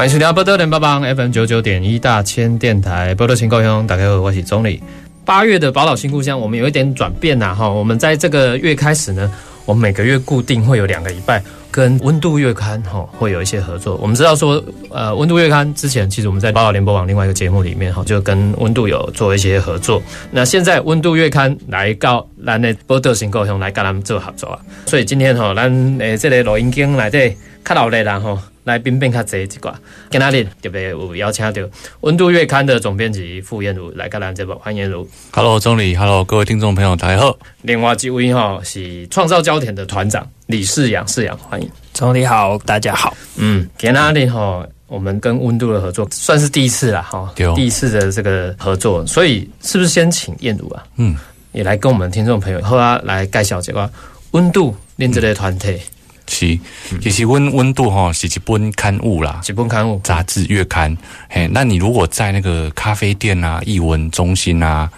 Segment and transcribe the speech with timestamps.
[0.00, 4.82] 欢迎收听《波多连帮帮 FM 九九点一大千电台》波多情故乡，大家好，我是钟理。
[5.26, 7.68] 八月的宝岛新故乡，我们有一点转变呐哈。
[7.68, 9.30] 我们在这个月开始呢，
[9.66, 13.96] 我们每个月固定会有两个礼拜跟温度月刊哈会有一些合作。
[13.96, 20.02] 我们知道说，呃，温度月刊之前其实我们在宝岛联播网另外一个节目里面哈，就跟温度有做一些合作。
[20.30, 28.38] 那现在温度月刊来告咱的波多新故乡来跟他们做合作啊，所以今天哈，咱诶这个录音间来底较老的人吼。
[28.64, 29.72] 来宾变较侪一寡，
[30.10, 31.62] 今仔日特别有邀请到
[32.00, 35.08] 《温度月刊》的总编辑傅燕如来跟咱这部欢迎如。
[35.32, 37.38] Hello，钟理，Hello，各位听众朋友，大家好。
[37.62, 41.70] 另外一位哈是创造焦点的团长李世阳，世阳欢迎。
[41.94, 43.16] 总理好，大家好。
[43.36, 50.84] 嗯，今仔日哈，我们跟温度的合作算是第一次了哈，第一次的这个合作，所以是不是先请燕如啊？
[50.96, 51.16] 嗯，
[51.52, 53.90] 也来跟我们听众朋友后来来介绍这个
[54.32, 55.80] 温度练这类团体。
[56.30, 56.58] 是，
[57.02, 60.96] 其实温温度哈是一本刊物啦，一本刊物杂志月刊。
[61.28, 64.88] 嘿，那你如果在那个咖啡店啊、译文中心啊，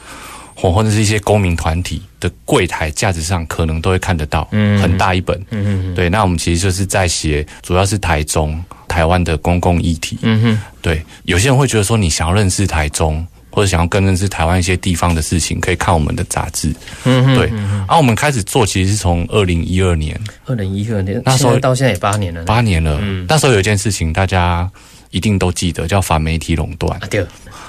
[0.54, 6.08] 或或者是一些公民团体的柜台架子上，可能都会看得到，嗯，很大一本，嗯嗯，对。
[6.10, 11.02] 那我们其实就是在写，主要是台中、台湾的公共议题，嗯哼，对。
[11.24, 13.26] 有些人会觉得说，你想要认识台中。
[13.52, 16.74] 或者想要更认识台湾一些地方的事情，可以看我们的杂志。
[17.04, 17.46] 嗯，对。
[17.48, 20.18] 然后我们开始做，其实是从二零一二年。
[20.46, 22.42] 二零一二年那时候到现在也八年了。
[22.44, 22.98] 八年了。
[23.02, 23.26] 嗯。
[23.28, 24.68] 那时候有一件事情，大家
[25.10, 26.98] 一定都记得，叫反媒体垄断。
[26.98, 27.24] 啊对。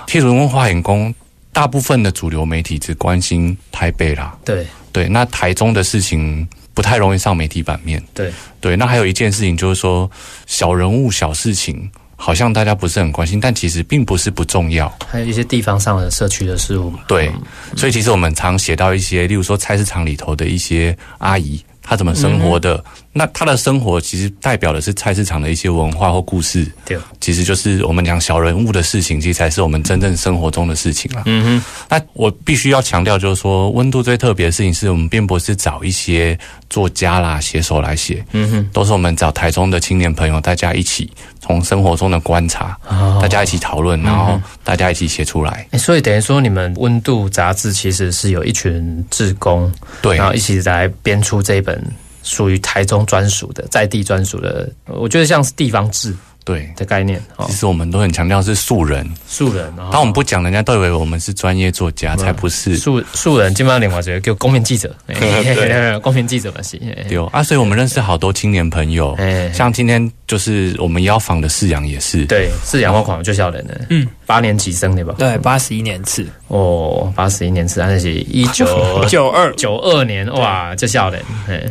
[0.07, 1.13] 譬如文化眼工，
[1.51, 4.37] 大部分的主流媒体只关心台北啦。
[4.45, 4.65] 对。
[4.93, 5.09] 对。
[5.09, 8.01] 那台中的事情不太容易上媒体版面。
[8.13, 8.31] 对。
[8.61, 8.77] 对。
[8.77, 10.09] 那还有一件事情，就是说
[10.45, 11.91] 小人物、小事情。
[12.25, 14.89] 好像大家不是很关心，但其实并不是不重要。
[15.05, 16.93] 还有一些地方上的社区的事物。
[17.05, 17.29] 对，
[17.75, 21.61] 所以其实我们常写到一些，例如说菜市场里头的一些阿姨。
[21.81, 22.81] 她怎么生活的？
[23.15, 26.67] 那他的生活其实代表的是菜市场的一些文化或故事。
[26.83, 31.21] 对，其实就是我们讲小人物的事情，其实才是我们真正生活中的事情了。
[31.27, 31.65] 嗯哼。
[31.87, 36.37] 那我必须要强调，就是说温度最特别的事情，是我们并不是找一些
[36.71, 38.25] 作家啦写手来写。
[38.31, 38.69] 嗯哼。
[38.73, 41.07] 都是我们找台中的青年朋友，大家一起
[41.39, 42.75] 从生活中的观察，
[43.21, 45.67] 大家一起讨论，然后大家一起写出来。
[45.73, 51.79] 所以等于说，你们温度杂志其实是有一群志工，对，然后一起来编出这一本。
[52.23, 56.15] 属于台中专属的在地专属的，我觉得像是地方制。
[56.43, 56.69] 对。
[56.75, 59.71] 的概念，其实我们都很强调是素人，素人。
[59.91, 62.75] 当我们不讲，人家都以为我们是专业作家，才不是。
[62.77, 63.53] 素素人。
[63.53, 64.95] 基本上另外觉得叫公民记者，
[66.01, 66.77] 公民记者嘛是。
[67.07, 69.17] 对啊，所以我们认识好多青年朋友，
[69.53, 75.15] 像今天就是我们邀访的世阳也是，对，世阳我狂就笑人呢，嗯，八年级生对吧？
[75.17, 78.65] 对，八十一年次，哦，八十一年次，那是一九
[79.07, 79.53] 九二。
[79.55, 81.21] 九二年，哇，就笑人，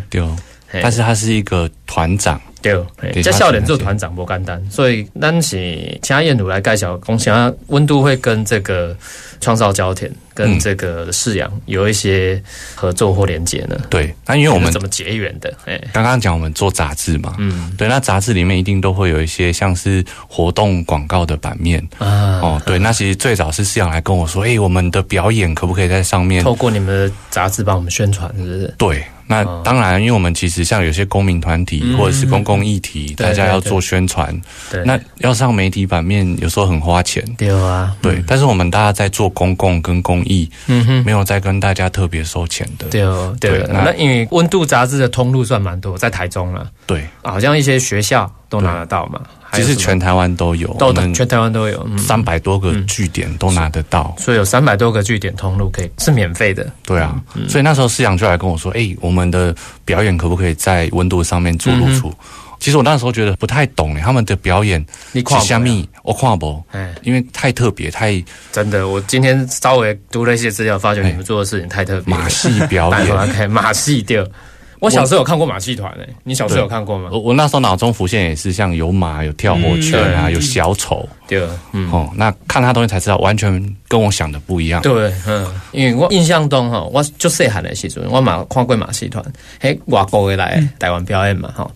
[0.08, 0.24] 对，
[0.82, 2.40] 但是他是一个团长。
[2.62, 8.96] 对，这笑脸做团长不简单，所以咱是请燕如来介绍，讲啥温度会跟这个
[9.40, 12.42] 创造焦点跟这个饲养有一些
[12.74, 13.76] 合作或连接呢？
[13.90, 15.52] 对，那因为我们怎么结缘的？
[15.66, 28.74] 哎，刚刚讲我们做杂志嘛，嗯，对，那杂志里面一定都会有一些像是活动广告的版面啊，哦，对，那其实最早是饲养来跟我说，哎，我们的表演可不可以在上面透过你们的杂志帮我们宣传，是不是？
[28.78, 29.04] 对。
[29.24, 34.38] 那当然，因为我们其实像有些公民团体或者是公共议题，大家要做宣传，
[34.84, 37.24] 那要上媒体版面，有时候很花钱。
[37.38, 38.22] 对啊，对。
[38.26, 42.86] 但是我们大家在做公共跟公益，嗯哼，没有再跟大家特别收钱的。
[42.88, 43.64] 对哦，对。
[43.68, 46.70] 那因为温度杂志的通路算蛮多，在台中了。
[46.86, 49.20] 对，好像一些学校都拿得到嘛。
[49.54, 56.66] 其实全台湾都有，都全台湾都有三百多个据点都拿得到，所以有三百多个据点通路可以是免费的。
[56.86, 57.20] 对啊，
[57.50, 59.54] 所以那时候思阳就来跟我说：“哎，我们的
[59.84, 62.10] 表演可不可以在温度上面做露出？”
[62.62, 65.88] 其实我那时候觉得不太懂他们的表演，你看虾米？
[66.04, 68.22] 我看不，哎，因为太特别，太
[68.52, 68.86] 真的。
[68.86, 72.14] 我今天稍微读了一些资料，发觉你们做的事情太特别。
[72.14, 74.24] 马戏表演， 马戏掉。
[74.78, 77.08] 我小时候有看过马戏团诶，你小时候有看过吗？
[77.10, 81.08] 我我那时候脑中浮现也是像有马、有跳火圈啊、有小丑。
[81.26, 84.80] 对，嗯，哦，那看他东西才知道，完全跟我想的不一样。
[84.82, 89.24] 对，嗯，因为我印象中哈，我就细汉的时阵，我马看过马戏团，
[89.60, 91.68] 嘿，外国的来台湾表演嘛，哈。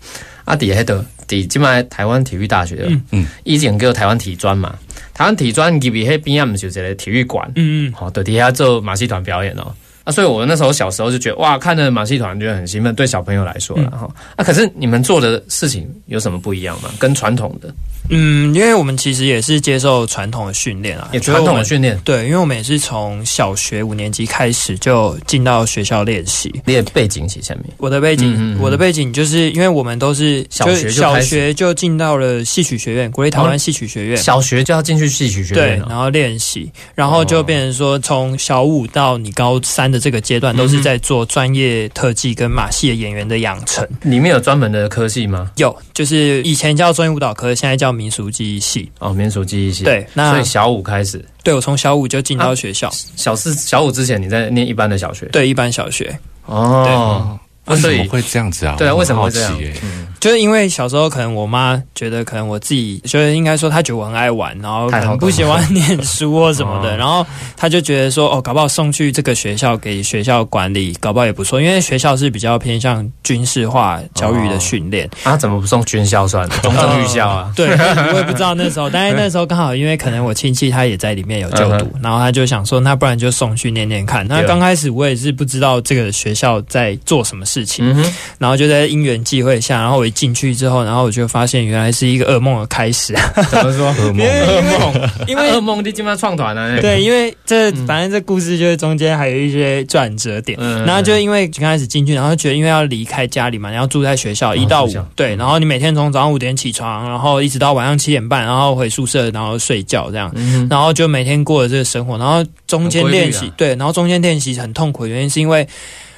[0.46, 4.74] 啊，底下都底即卖台湾体育大学，嗯嗯，以前叫台湾体专嘛，
[5.12, 9.74] 台湾体专入去迄边啊，毋是有一个体育馆，嗯嗯，好，对，底下做马戏团表演哦。
[10.04, 14.08] 啊，所以我那时候小时候就觉得哇，看着马戏团觉得很兴奋，对小朋友来说了哈。
[14.36, 16.88] 啊，可是你们做的事情有什么不一样吗？
[16.96, 17.74] 跟传统的？
[18.10, 26.52] 嗯，因为我们其实也是接受传统的训练啊，也传统的训练，对，因为我们也是从小学五年级开始就进到学校练习。
[26.64, 34.16] 练背景是下面，我的背景，嗯嗯嗯我的背景就是因为我们都是小学就小学就进到了戏曲学院，国立台湾戏曲学院。
[34.16, 35.86] 小学就要进去戏曲学院，哦。
[35.88, 43.86] 然后练习，然后就变成说，从小五到你高三的这个阶段，都是在做专业特技跟马戏的演员的养成。
[44.02, 45.50] 里面有专门的科系吗？
[45.56, 48.92] 有，就是以前叫专业舞蹈科，现在叫民俗记忆系。
[48.98, 49.82] 哦，民俗记忆系。
[49.82, 55.24] 对那所以小五开始，对我从小五就进到学校，小四、小五之前你在念一般的小学。
[55.32, 56.14] 对一般小学，
[56.44, 58.74] 哦，为什么会这样子啊？
[58.78, 59.58] 对啊，为什么会这样？
[59.82, 67.26] 嗯，就是因为小时候可能我妈觉得，可能我自己就是应该说，她觉得我很爱玩，然后可能不喜欢念书或什么 哦的，然后
[67.56, 75.08] 她就觉得说，哦，搞不好送去这个学校给学校管理，搞不好也不错，因为学校是比较偏向军事化教育的训练。
[75.24, 76.56] 啊，怎么不送军校算了？
[76.62, 77.52] 中正预校啊。
[77.56, 84.26] 对，我也不知道那时候，但是那时候刚好因为可能我亲戚他也在里面有就读，然后他就想说，那不然就送去念念看。
[84.26, 93.14] 那刚开始我也是不知道这个学校在做什么事情，嗯，然后就在因缘际会下，然后我一进去之后，然后我就发现原来是一个噩梦的开始。
[93.50, 93.92] 怎么说？
[93.96, 96.80] 噩梦 因为噩梦，因为噩梦，你今晚创团了？
[96.80, 110.32] 对，因为这反正这故事就是中间还有一些转折点，嗯然后就因为刚开始进去，然后觉得因为要离开家里嘛，然后住在学校一到五对，然后你每天从早上五点起床，然后一直到晚上七点半，然后回宿舍，然后睡觉这样。
[110.34, 115.66] 嗯然后就每天过了这个生活，然后中间练习对，然后中间练习很痛苦，原因是因为。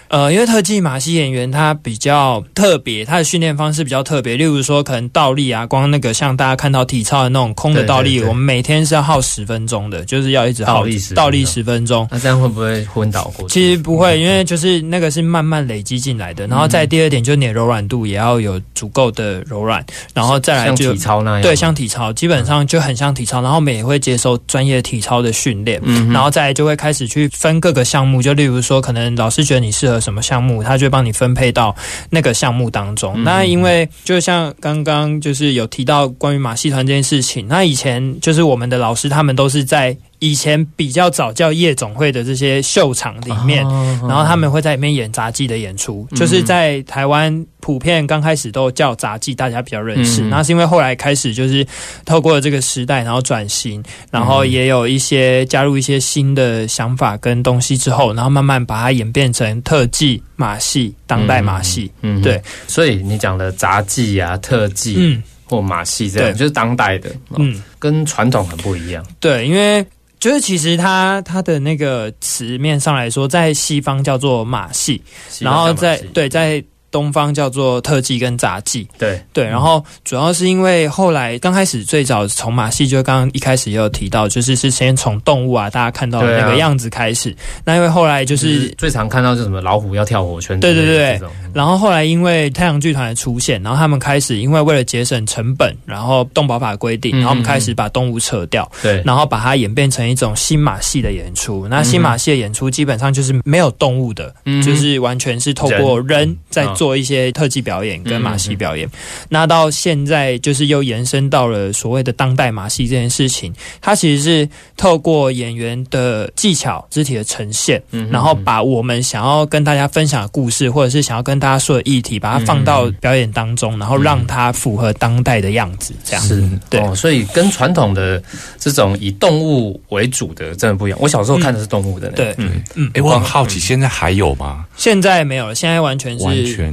[0.09, 4.37] 呃，因为特技马戏演员他比较特别，他的训练方式比较特别。
[4.37, 12.09] 例如说，可能倒立啊，光那个像大家看到体操的那种空的倒立，对对对我们每天是要耗十分钟的，就是要一直耗倒立10分钟倒立十分钟。
[12.11, 13.55] 那这样会不会昏倒过去？
[13.55, 16.47] 其实不会，因为就是那个是慢慢累积进来的。
[16.47, 19.85] 然后再第二点，就是你的柔软度也要有足够的柔软，
[20.15, 23.43] 然后再来像就体操那样，对，像体操，基本上就很像体操。
[23.43, 28.23] 然后我们也会接受专业体操的训练，嗯然后再来就会开始去分各个项目。
[28.23, 31.75] 就例如说，可能老师觉得你适合什么项目，他就会帮你分配到
[32.11, 33.15] 那个项目当中。
[33.17, 43.67] 嗯那因为就像刚刚就是有提到关于马戏团这件事情，那以前就是我们的老师他们都是在以前比较早叫夜总会的这些秀场里面。
[43.67, 50.23] 哦然后他们会在里面演杂技的演出，就是在台湾普遍刚开始都叫杂技，大家比较认识。
[50.23, 51.67] 嗯那是因为后来开始就是
[52.07, 61.91] 透过这个时代，然后转型，然后也有一些加入一些新的想法跟东西之后，然后慢慢把它演变成特技马戏、当代马戏。
[62.03, 69.05] 嗯对，所以你讲的杂技啊、特技嗯或马戏这样，就是当代的，嗯，嗯，跟传统很不一样。
[69.21, 69.85] 对，因为。
[70.19, 75.01] 就是其实它它的那个词面上来说，在西方叫做马戏，
[75.41, 78.87] 然后在对在东方叫做特技跟杂技。
[78.99, 79.21] 对。
[79.33, 87.35] 对，然后主要是因为后来刚开始最早从马戏，就刚刚一开始也有提到，就是是先从动物啊，大家看到的那个样子开始。
[87.65, 91.21] 那因为后来就就是是，最常看到就是什么老虎要跳火圈之对对对。
[91.53, 99.03] 然后后来因为太阳剧团的出现，然后他们开始因为为了节省成本，然后动保法规定，嗯然后我们开始把动物扯掉，对。
[99.05, 101.67] 然后把它演变成一种新马戏的演出。
[101.69, 104.63] 那新马戏的演出基本上就是没有动物的，嗯。
[104.63, 106.37] 就是完全是透过人。
[106.51, 108.89] 在做一些特技表演跟马戏表演。
[109.29, 126.25] 那到现在就是又延伸到了所谓的当代马戏这件事情，它其实是透过演员的技巧、肢体的呈现，嗯然后把我们想要跟大家分享的故事，或者是想要跟大家说的议题，把它放到表演当中，然后让它符合当代的样子，这样。
[126.25, 128.23] 是对哦，所以跟传统的
[128.57, 130.99] 这种以动物为主的真的不一样。
[131.03, 134.65] 我小时候看的是动物的呢，对，嗯，嗯，哎，我很好奇，现在还有吗？
[134.77, 136.25] 现在没有了，现在完全是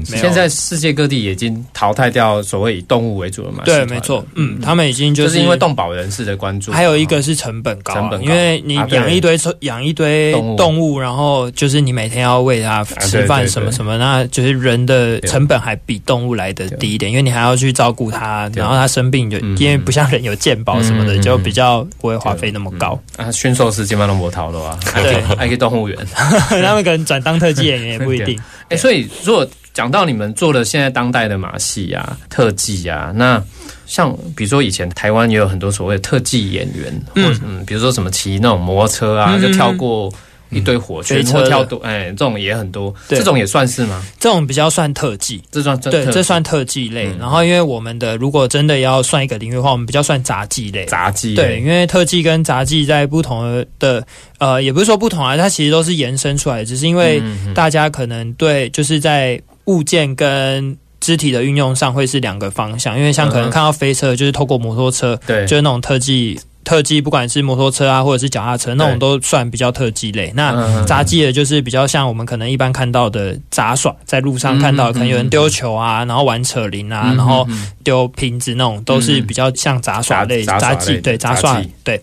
[0.04, 19.56] 现在世界各地已经淘汰掉所谓以动物为主的马戏团对，没错，嗯，他们已经就是是因为动保人士的关注，还有一个是成本高因为你养一堆养一堆动物，然后就是你每天要喂它吃饭什么什么，那就是人的成本还比动物来的低一点，因为你还要去照顾它，然后它生病就嗯。
[19.66, 23.02] 因为不像人有健保什么的，嗯就比较不会花费那么高。
[23.18, 25.20] 啊，驯兽师基本上都没逃了啊，对。
[25.36, 25.98] 还可以动物园。
[26.14, 28.40] 他们可能转当特技演员也不一定。
[28.70, 33.40] 哎、所以如果讲到你们做的现在当代的马戏啊、特技啊，那
[33.86, 40.12] 像比如说以前台湾也有很多所谓的特技演员，或嗯嗯，比如说什么骑那种摩托车啊，嗯就跳过
[40.50, 43.18] 一堆火圈飞车的或跳多，哎，这种也很多，对。
[43.18, 44.02] 这种也算是吗？
[44.18, 45.44] 这种比较算特技。
[45.52, 47.08] 这算对，这算特技类。
[47.08, 47.18] 嗯。
[47.20, 50.86] 然后，因为我们的如果真的要算一个领域的话，我们比较算杂技类。
[50.86, 54.06] 杂技，对，因为特技跟杂技在不同的
[54.38, 57.22] 呃，也不是说不同啊，它其实都是延伸出来的，只是因为
[57.54, 66.40] 大家可能对就是在物件跟肢体的运用上会是两个方向，因为像可能看到飞车，就是透过摩托车，对，就是那种特技。
[66.66, 70.34] 特技不管是摩托车啊，或者是脚踏车，那种都算比较特技类。
[70.36, 82.02] 那杂技的就是比较像我们可能一般看到的杂耍，在路上看到，可能有人丢球啊，然后玩扯铃啊，嗯然后嗯丢瓶子那种，都是比较像杂耍类、杂技，对杂耍，对。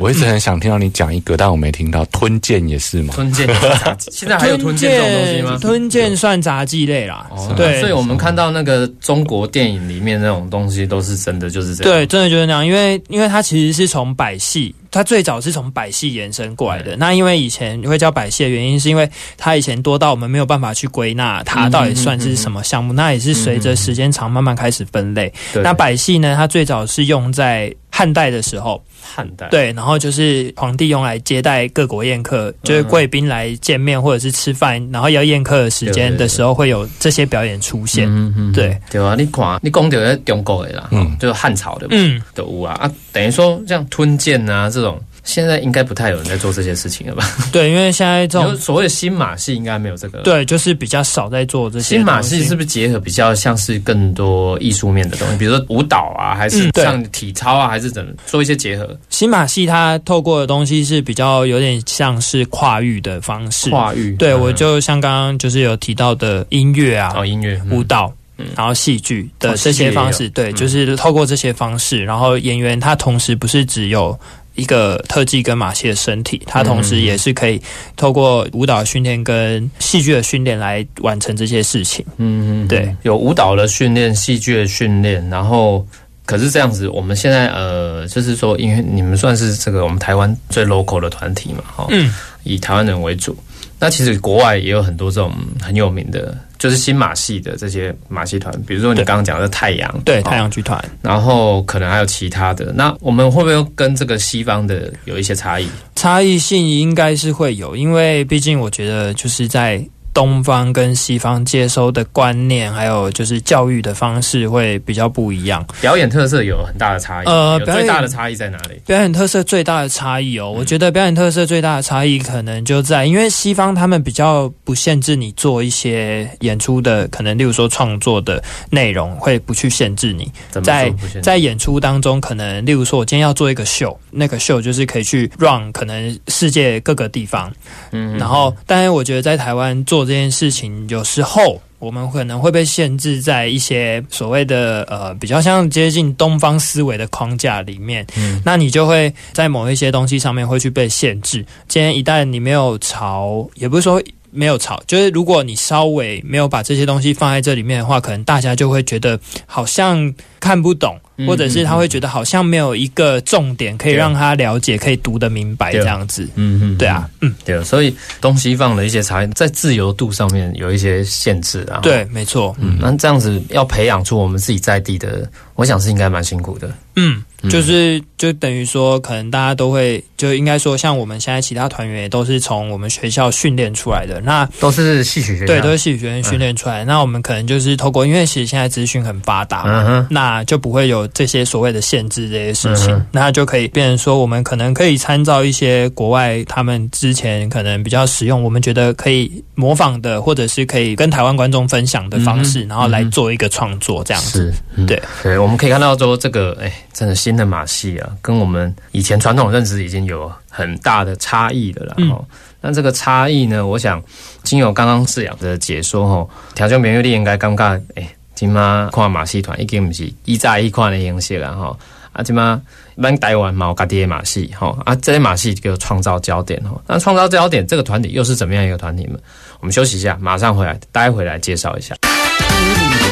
[0.00, 2.04] 我一直很想听到你讲一个，但我没听到。
[2.06, 3.14] 吞剑也是吗？
[3.14, 3.48] 吞剑
[4.10, 5.58] 现在还有吞剑这种东西吗？
[5.60, 11.92] 吞剑算杂技类啦，哦对所以我们看到那个中国电影里面那种东西，都是真的就是这样。
[11.92, 16.96] 对，真的就是那样，因为因为它其实是从百戏，它最早是从百戏延伸过来的。
[16.96, 19.06] 那因为以前会叫百戏的原因，是因为
[19.36, 25.30] 它以前多到我们没有办法去归纳它到底算是什么项目，那也是随着时间长慢慢开始分类。
[25.52, 38.08] 对那百戏呢，它最早是用在汉代的时候，汉代，对，然后就是皇帝用来接待各国宴客，就是贵宾来见面或者是吃饭，然后要宴客的时间的时候，会有这些表演出现。
[38.08, 38.76] 嗯嗯，对。
[38.90, 41.06] 对啊，你看，你讲到中国的啦，嗯。
[41.06, 42.74] 嗯，就是汉朝的，嗯，都有啊。
[42.80, 47.24] 啊，等于说像吞剑啊这种，现在应该不太有人在做这些事情了吧？
[47.52, 58.98] 对，因为现在这种所谓的新马戏应该没有这个。，对，就是比较少在做这些新马戏是不是结合比较像是更多艺术面的东西，比如说舞蹈啊，还是像体操啊，还是怎么做一些结合？
[59.10, 63.70] 新马戏它透过的东西是比较有点像是跨域的方式。
[63.70, 68.08] 跨域，对，嗯我就像刚刚就是有提到的音乐啊、哦音乐舞蹈。
[68.08, 68.12] 嗯
[68.56, 74.18] 然后戏剧哦的这些方式，对，嗯就是透过这些方式，然后演员他同时不是只有
[74.54, 77.60] 一个特技跟马戏的身体，他同时也是可以
[77.96, 82.04] 透过舞蹈训练跟戏剧的训练来完成这些事情。
[82.18, 85.86] 嗯，嗯对，有舞蹈的训练、戏剧的训练，然后
[86.26, 92.12] 可是这样子，我们现在呃，就是说，因为你们算是这个我们台湾最 local 的团体嘛，哈、嗯，
[92.44, 93.36] 以台湾人为主。
[93.82, 100.80] 那其实国外也有很多这种很有名的，就是新马戏的这些马戏团，比如说你对刚刚讲的太阳，对，哦太阳剧团。
[101.02, 102.72] 然后可能还有其他的。
[102.76, 105.66] 那我们会不会跟这个西方的有一些差异？
[105.96, 115.64] 差异性应该是会有，因为毕竟我觉得就是在东方跟西方接收的观念，还有就是教育的方式会比较不一样。
[115.80, 118.80] 表演特色有很大的差异，呃表演最大的差异在哪里？
[118.86, 120.42] 表演特色最大的差异嗯。
[120.42, 130.30] 哦，我觉得表演特色最大的差异可能就在，因为西方他们比较不限制你做一些演出的，可能例如说创作的内容会不去限制你，
[130.62, 130.92] 在
[131.22, 137.52] 在演出当中，可能例如说，我今天要做一个秀，那个秀就是可以去 run 可能世界各个地方，
[137.92, 138.16] 嗯。
[138.18, 151.44] 然后，但是我觉得在台湾做这件事情，有时候我们可能会被限制在一些所谓的呃比较像接近东方思维的框架里面，嗯那你就会在某一些东西上面会去被限制。
[151.68, 154.02] 今天一旦你没有朝，也不是说。
[154.32, 166.28] 没有吵，就是如果你稍微没有把这些东西放在这里面的话，可能大家就会觉得好像看不懂，嗯或者是他会觉得好像没有一个重点可以让他了解，可以读得明白这样子。
[166.34, 172.56] 嗯嗯，对啊，嗯，对，所以东西方的一些差异，在自由度上面有一些限制啊。，对，没错。
[172.58, 176.72] 嗯，那这样子要培养出我们自己在地的，我想是应该蛮辛苦的。
[176.96, 184.20] 嗯，就是就等于说，可能大家都会，就应该说，像我们现在其他团员也都是从我们学校训练出来的。
[184.20, 186.84] 那都是戏曲学院，对，都是戏曲学院训练出来。
[186.84, 204.52] 那我们可能就是透过，因为其实现在资讯很发达嘛，那就不会有这些所谓的限制这些事情，嗯那就可以变成说，我们可能可以参照一些国外他们之前可能比较实用，我们觉得可以模仿的，或者是可以跟台湾观众分享的方式，嗯然后来做一个创作这样子。
[204.52, 211.94] 是，嗯对对，我们可以看到说这个，哎，真的新的马戏啊，跟我们以前传统认知已经有很大的差异的了。
[211.96, 212.24] 嗯哦，
[212.60, 214.02] 那这个差异呢，我想
[214.42, 221.78] 经由刚刚饲养的解说，吼，条件朋友你应该感觉，哎，今嘛看马戏团已经不是以早一款的形式了，吼。
[222.12, 222.60] 啊，今嘛
[223.02, 226.78] 咱台湾嘛有家己的马戏，吼啊，这些马戏叫创造焦点，吼。
[226.86, 229.18] 那创造焦点这个团体又是怎么样一个团体呢？
[229.60, 231.96] 我们休息一下，马上回来，待会来介绍一下。
[232.02, 233.11] 听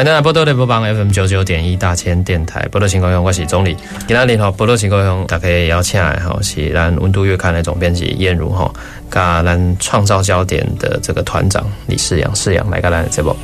[0.00, 3.76] 欢迎大家波多的播放 FM 九九点一大千电台波多情况用，我是总理。
[4.08, 8.72] 今天好波多情况用，大家邀请来哈是咱温度月刊的总编辑燕如哈，
[9.10, 13.36] 跟咱创造焦点的这个团长李世阳，世阳来跟咱的节目。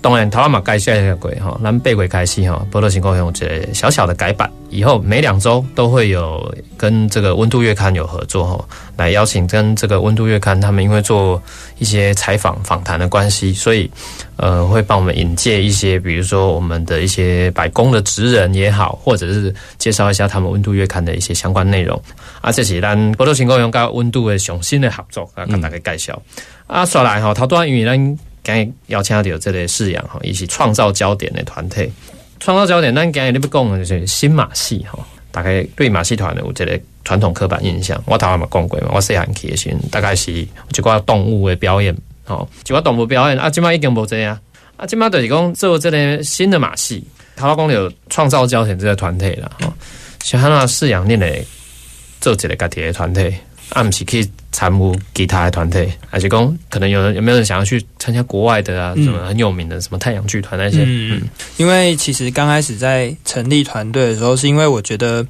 [0.00, 8.64] 当然，台湾嘛介绍一下鬼哈，咱八月开始哈，波多情况乡这个小小的改版，以后每两周都会有跟这个温度月刊有合作哈，
[8.96, 11.42] 来邀请跟这个温度月刊他们因为做
[11.78, 13.90] 一些采访访谈的关系，所以
[14.36, 22.00] 呃会帮我们引介一些，比如说我们的一些百工的职人也好，或者是介绍一下他们温度月刊的一些相关内容。
[22.40, 26.22] 啊，这是咱波多情况乡跟温度的上新的合作啊，跟大家介绍。
[26.66, 28.18] 啊，说来哈，头端因为咱。
[28.46, 31.90] 今日邀请到这类饲养哈，伊是创造焦点的团队。
[32.38, 35.04] 创造焦点，咱今日你不讲的就是新马戏哈。
[35.32, 44.38] 大概对马戏团的有这个传统刻板印象，我头下嘛讲过嘛，我细汉去的时，大概是一寡动物的表演，吼，一寡动物表演啊，今麦已经无这样，
[44.76, 47.04] 啊，今麦就是讲做这个新的马戏。
[47.34, 49.74] 头老公有创造焦点这个团队了，哈，
[50.22, 51.30] 像他那饲养念的
[52.20, 53.34] 做这个家己的团队。
[53.70, 58.94] 啊，不是可以参与其他的团队，还是讲可能有人有没有人想要去参加国外的啊？
[58.96, 60.84] 什么很有名的什么太阳剧团那些？
[60.86, 61.22] 嗯，
[61.56, 65.26] 因为其实刚开始在成立团队的时候，是因为我觉得。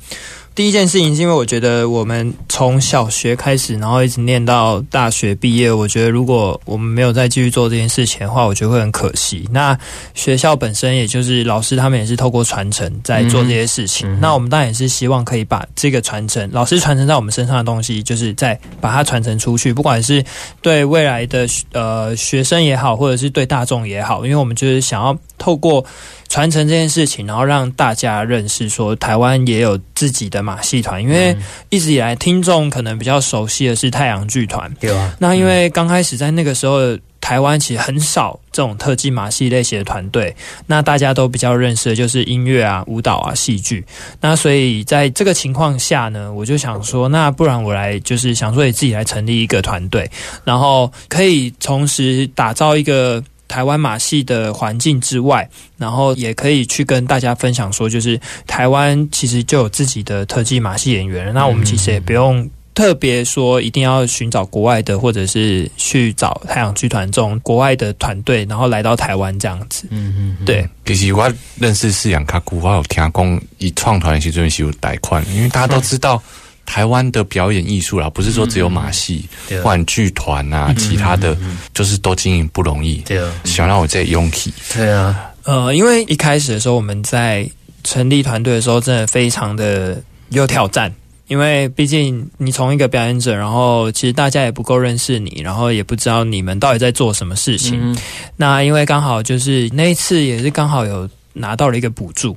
[0.57, 9.47] 第一件事情是因为我觉得我们从小学开始，然后一直念到大学毕业，我觉得如果我们没有再继续做这件事情的话，我觉得会很可惜。
[9.53, 9.79] 那
[10.15, 20.25] 学校本身也就是老师他们也是透过传承在做这些事情，那我们当然也是希望可以把这个传承，老师传承在我们身上的东西，就是再把它传承出去，不管是
[20.63, 25.85] 对未来的呃学生也好，或者是对大众也好，因为我们就是想要透过。
[26.29, 31.35] 传承这件事情，然后让大家认识说台湾也有自己的马戏团，因为
[31.71, 35.15] 一直以来听众可能比较熟悉的是太阳剧团，对啊。
[35.21, 40.35] 那因为刚开始在那个时候，台湾其实很少这种特技马戏类型的团队，
[40.67, 43.87] 那大家都比较认识的就是音乐啊、舞蹈啊、戏剧。
[44.21, 50.11] 那所以在这个情况下呢，我就想说，那不然我来就是想说，也自己来成立一个团队，
[50.43, 53.23] 然后可以同时打造一个。
[53.49, 61.33] 台湾马戏的环境之外，然后也可以去跟大家分享说，就是台湾其实就有自己的特技马戏演员。
[61.33, 69.87] 那我们其实也不用特别说一定要寻找国外的，或者是去找太阳剧团这种国外的团队，然后来到台湾这样子。
[69.91, 70.69] 嗯嗯，对。
[70.85, 76.23] 其实我认识饲养卡古，我有听讲以创团时阵是有贷款，因为大家都知道。
[76.67, 79.25] 台湾的表演艺术啦，不是说只有马戏、
[79.63, 81.35] 玩剧团啊，其他的
[81.73, 82.97] 就是都经营不容易。
[83.07, 84.53] 对啊，想让我再勇气。
[84.75, 87.49] 对啊，呃，因为一开始的时候，我们在
[87.85, 90.93] 成立团队的时候，真的非常的有挑战。
[91.29, 97.97] 因为毕竟你从一个表演者，然后其实大家也不够认识你，然后也不知道你们到底在做什么事情。
[98.37, 101.09] 那因为刚好就是那一次，也是刚好有。
[101.37, 102.37] 拿到了一个补助，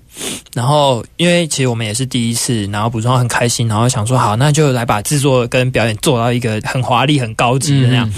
[0.53, 8.11] 然后因为其实我们也是第一次，然后补助很开心，然后想说好，那就来把制作跟表演做到一个很华丽、很高级的那样。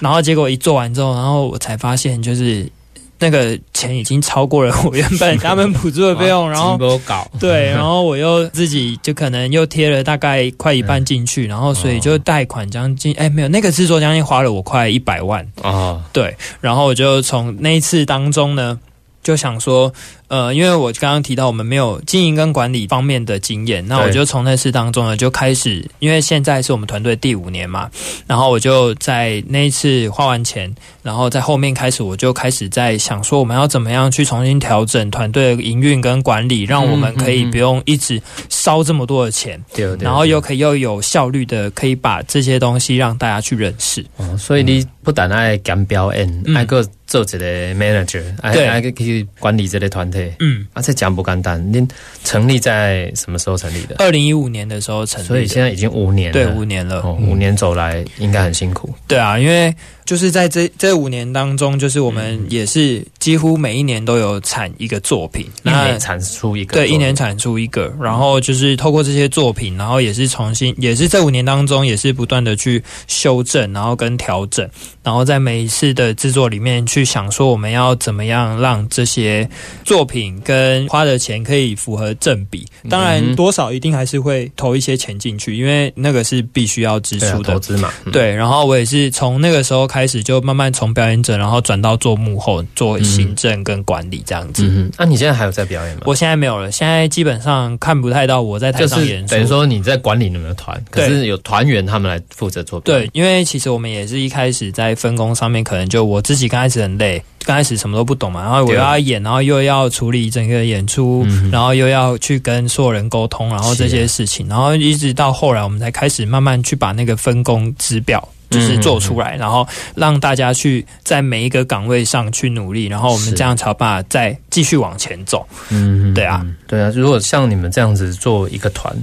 [0.00, 2.70] 然后结果一做完之后，然后我才发现，就是
[3.18, 18.78] 那个钱已经超过了我原本他们补助的费用， 然后搞对，然后我又自己就可能又贴了大概快一半进去，然后所以就贷款将近哎没有那个制作将近花了我快一百万啊，对，然后我就从那一次当中呢。
[19.28, 19.92] 就想说，
[20.28, 27.90] 呃，因为我刚刚提到我们没有经营跟管理方面的经验，那我就从那次当中呢就开始，因为现在是我们团队第五年嘛，
[28.26, 44.02] 然后我就在那一次花完钱，然后在后面开始，我就开始在想说，我们要怎么样去重新调整团队的营运跟管理，让我们可以不用一直烧这么多的钱，对然后又可以又有效率的可以把这些东西让大家去认识。
[44.16, 46.82] 哦，所以你不但爱讲表演，爱个。
[47.08, 50.32] 做一个 manager，哎，还可以管理这类团队。
[50.38, 51.60] 嗯，啊，这讲不简单。
[51.72, 51.88] 您
[52.22, 53.96] 成立在什么时候成立的？
[53.98, 56.32] 二零一五年的时候成立，所以现在已经五年了。
[56.32, 57.04] 对，五年了。
[57.10, 58.94] 五年走来，应该很辛苦。
[59.08, 63.04] 对啊，因为就是在这这五年当中，就是我们也是。
[63.28, 67.14] 几乎每一年都有产一个作品，一那年产出一个，对，一年。
[67.18, 74.70] 产出一个，然后就是透过这些作品，然后也是重新，也是这五年当中，也是不断的去修正，然后跟调整，
[75.02, 79.48] 然后在每一次的制作里面去想说，我们要怎么样让这些
[79.84, 82.64] 作品跟花的钱可以符合正比。
[82.88, 87.58] 当然，多少一定还是会投一些钱进去，因为那个是必须要支出的投。
[87.58, 94.90] 资嘛，嗯，对，然后我也是从那个时候开始，就慢慢从表演者，然后转到做幕后，做行政跟管理这样子。
[94.96, 96.02] 那、你现在还有在表演吗？
[96.06, 99.34] 我现在没有了，现在基本上看不太到我在台上演出。
[99.34, 118.26] 等于说你在管理你们的团，可是有团员他们来负责做对，因为其实我们也是一开始在分工上面，可能就我自己刚开始很累，刚开始什么都不懂嘛，然后我又要演，然后又要处理整个演出，嗯然后又要去跟所有人沟通，然后这些事情，然后一直到后来，我们才开始慢慢去把那个分工指表。
[118.50, 125.46] 就是做出来，然后让大家去在每一个岗位上去努力，然后我们这样才有办法再继续往前走。
[125.70, 126.90] 嗯，对啊嗯，对啊。
[126.94, 128.94] 如果像你们这样子做一个团，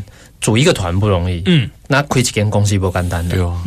[0.42, 3.60] 组一个团不容易，嗯，那开几间公司不简单的对，哦，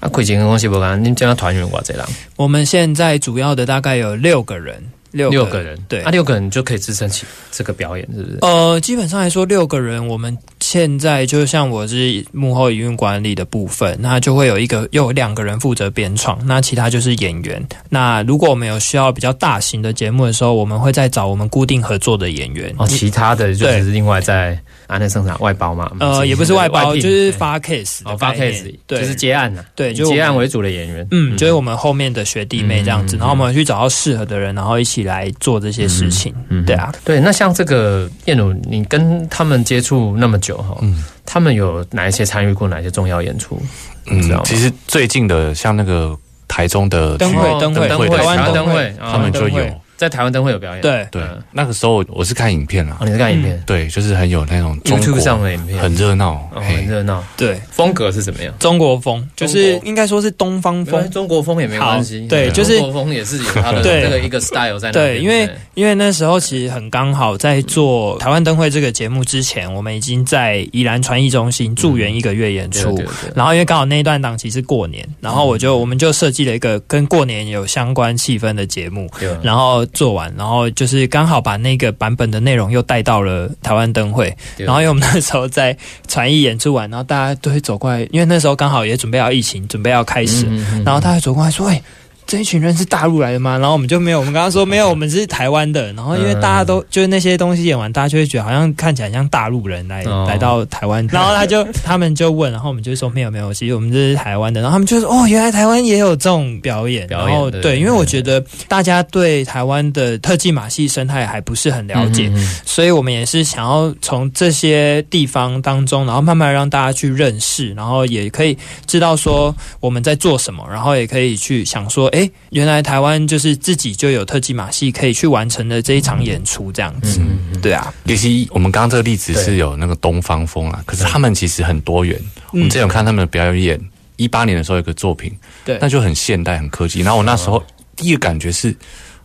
[0.00, 2.08] 啊，开几间公司不简单，你们这样团员我这样？
[2.36, 8.38] 我们现在主要的大概有六个人，六六个人，对啊，六个人就可以支撑起这个表演，是不是？
[8.40, 10.36] 呃，基本上来说，六个人，我们
[10.74, 17.64] 现在就像我是幕后营运管理的部分，那就会有一个又有两个人负责编创，那其他就是演员。
[17.88, 22.74] 那如果我们有需要比较大型的节目的时候，我们会再找我们固定合作的演员。
[22.76, 25.90] 哦，其他的就对是另外在安内生产外包嘛？
[26.00, 36.34] 呃，也不是外包，就是对发 case 哦，发 case，对，就是接案呐，对就我们接案为主的演员，嗯，就是我们后面的学弟妹这样子，嗯然后我们去找到适合的人，然后一起来做这些事情。
[36.48, 41.04] 嗯对啊，对，那像这个燕鲁，你跟他们接触那么久哈，嗯。
[41.26, 43.58] 他们有哪一些参与过哪些重要演出？
[44.04, 44.42] 你知道吗？
[44.44, 46.14] 嗯，其实最近的像那个
[46.46, 48.94] 台中的灯会灯会，台湾灯会。
[49.00, 49.64] 他们就有
[49.96, 50.80] 在台湾灯会有表演。
[50.80, 53.62] 对，对嗯，那个时候我是看影片啦哦，，你是看影片？
[53.66, 57.22] 对，就是很有那种中，YouTube 上的影片，很热闹，哦，很热闹。
[57.36, 58.52] 对，风格是怎么样？
[58.58, 61.08] 中国风就是应该说是东方风。
[61.10, 64.02] 中国风也没关系，对就是中国风也是有它的 对。
[64.02, 64.92] 这个一个 style 在那。
[64.92, 72.98] 对，因为因为那时候其实很刚好，在做台湾灯会这个节目之前，我们已经在宜兰传艺中心驻园一个月演出。
[73.34, 79.08] 然后因为刚好那一段档期是过年，然后我就我们就设计了一个跟过年有相关气氛的节目，
[79.42, 85.76] 然后做完，然后就是刚好把那个版本的内容又带到了台湾灯会，然后因为我们那时候在
[86.08, 91.82] 传艺演出完，然后大家都会走过来，因为那时候刚好也准备要疫情，准备要开始，嗯嗯嗯然后他会走过来说：“哎、
[92.26, 95.92] 这一群人是大陆来的吗？”然后我们就没有，我们刚刚说没有，我们是台湾的。
[95.92, 104.60] 然后因为大家都就是那些东西演完，大家就会觉得好像看起来像大陆人来、哦来到台湾，然后他就他们就问，然后我们就说没有没有，其实我们这是台湾的。
[104.60, 107.06] 然后他们就说哦，原来台湾也有这种表演。
[107.08, 118.56] 表演对然后对，因为我觉得大家对台湾的特技马戏生态还不是很了解，嗯嗯嗯所以我们也是想要从这些地方当中，然后慢慢让大家去认识，然后也可以
[118.86, 127.18] 知道说我们在做什么，然后也可以去想说，哎，原来台湾就是自己就有特技马戏可以去完成的这一场演出这样子。
[127.20, 132.20] 嗯嗯对啊，尤其实我们刚刚这个例子是有那个东方风啊，可是他们其实很多元。
[132.52, 133.80] 我们之前有看他们的表演，
[134.16, 135.76] 一八年的时候有个作品，对。
[135.80, 137.00] 那就很现代、很科技。
[137.00, 137.60] 然后我那时候
[137.96, 138.74] 第一个感觉是，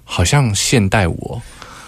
[0.03, 1.39] 好像现代舞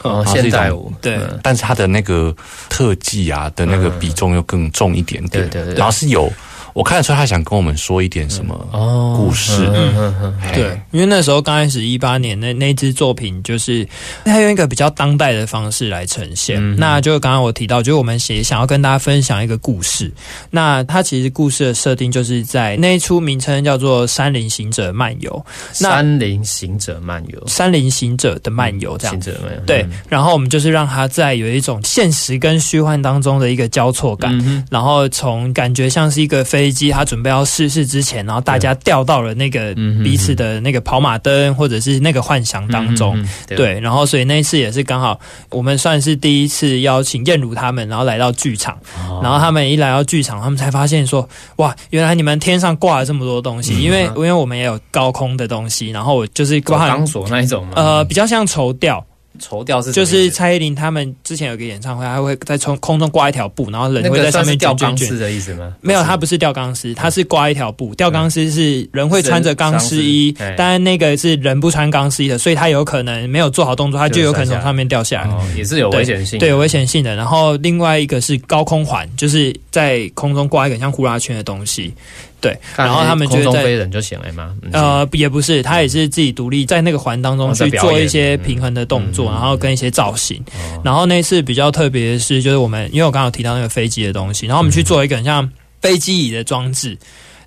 [0.03, 1.15] 哦，现代舞，对。
[1.15, 1.39] 嗯。
[1.41, 2.35] 但是它的那个
[2.69, 5.49] 特技啊的那个比重又更重一点点。
[5.49, 5.75] 对对对。
[5.75, 6.31] 然后是有
[6.73, 9.65] 我看得出他想跟我们说一点什么哦故事。
[9.73, 13.87] 嗯嗯嗯对，因为那时候刚开始一八年那那支作品，就是
[14.25, 16.57] 他用一个比较当代的方式来呈现。
[16.59, 20.11] 嗯那就刚刚我提到，就是我们也想要跟大家分享一个故事。
[20.49, 25.31] 那它其实故事的设定就是在那一出名称叫做《山林行者漫游》，
[25.79, 29.13] 那山林行者漫游，山林行者的漫游这样。
[29.13, 29.21] 行。
[29.21, 43.19] 者漫游，对嗯，然后我们就是让他在有一种现实跟虚幻当中的一个交错感，嗯然后从感觉像是一个飞机，它准备要失事之前，然后大家掉到了那个彼此的那个跑马灯或者是那个幻想当中。
[43.47, 45.19] 对，然后所以那一次也是刚好，
[45.49, 48.77] 我们算是第一次邀请燕如他们，然后来到剧场，
[49.09, 49.21] 哦。
[49.23, 57.73] 然后他们一来到剧场，他们才发现说，哇，原来你们天上挂了这么多东西，因为因为我们也有高空的东西，然后我就是挂钢索那一种吗？
[57.75, 59.03] 呃比较像绸吊，
[59.41, 65.07] 绸吊是就是蔡依林他们之前有个演唱会，他会在从空中挂一条布，然后人会在上面算是吊卷卷卷。
[65.07, 65.73] 钢丝的意思吗？
[65.81, 67.93] 没有，他不是吊钢丝，他是挂一条布。
[67.95, 75.29] 吊钢丝是人会穿着钢丝衣人，当然那个是人不穿钢丝衣的，所以他有可能没有做好动作，他就有可能从上面掉下来。
[75.29, 77.15] 哦，也是有危险性的，对，有危险性的。
[77.15, 81.93] 然后另外一个是高空环，就是在空中挂一个像呼啦圈的东西。
[82.41, 83.53] 对，然后他们就空中。
[83.53, 84.25] 飞人就行了
[84.73, 90.43] 呃，也不是，他也是自己独立在那个环当中去做一些平衡的动作，然后跟一些造型。
[90.53, 95.47] 哦然后那次比较特别的是，就是我们因为我刚刚有提到那个飞机的东西，然后我们去做一个很像
[95.79, 96.97] 飞机椅的装置，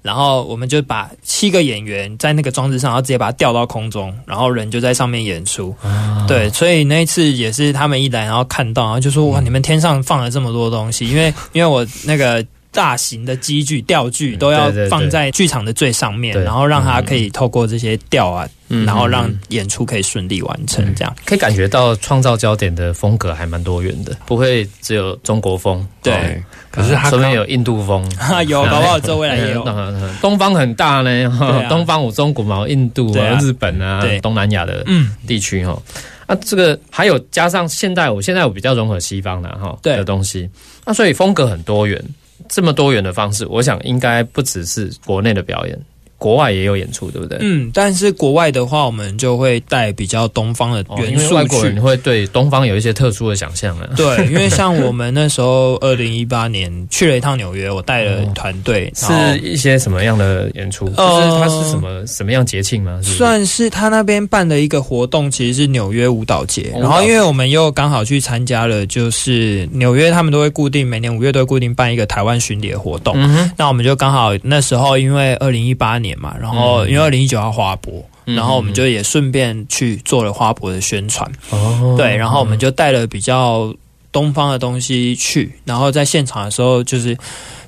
[0.01, 5.75] 然后我们就把七个演员在那个装置上，然后直接把它吊到空中，然后人就在上面演出。
[5.83, 12.45] 啊对，所以那一次也是他们一来，然后看到，然后就说哇，你们天上放了这么多东西，因为因为我那个。
[12.75, 20.85] 大型的机具、吊具都要放在剧场的最上面，然后让它可以透过这些吊啊，嗯然后让演出可以顺利完成。
[20.97, 25.87] 这样，可以感觉到创造焦点的风格还蛮多元的，不会只有中国风。
[26.03, 28.05] 对哦，可是他刚说不定有印度风。
[28.17, 29.63] 哈， 有， 搞不好之后未来也有。
[29.67, 35.81] 嗯 东方很大呢，东方有中国嘛，印度啊、啊日本啊对、东南亚的嗯，地区哈。
[36.27, 40.49] 啊，这个还有加上现代舞，现代舞比较融合西方的哈对的东西，
[40.85, 42.03] 那所以风格很多元。
[42.49, 45.79] 这么多元的方式，我想应该不只是国内的表演，
[46.25, 47.37] 国外也有演出，对不对？
[47.43, 51.69] 嗯，但是国外的话，我们就会带比较东方的元素为外国去。
[51.69, 53.91] 人会对东方有一些特殊的想象啊。
[53.95, 60.87] 对，因为像我们那时候二零一八年去了一趟纽约，我带了团队，是一些什么样的演出？
[60.87, 62.99] 就是呃它是什么什么样节庆吗？
[63.03, 66.73] 是是算是他那边办的一个活动，其实是纽约舞蹈节。
[66.81, 73.15] 然后因为我们又刚好去参加了，就是纽约他们都会固定每年五月都会固定办一个台湾巡礼的活动。
[73.19, 77.95] 嗯哼，那我们就刚好那时候因为二零一八年嘛，然后因为二零一九要花博。
[78.27, 78.35] 嗯。
[78.35, 81.95] 然后我们就也顺便去做了花博的宣传，哦。
[81.97, 83.75] 对，然后我们就带了比较
[84.11, 87.15] 东方的东西去，然后在现场的时候，就是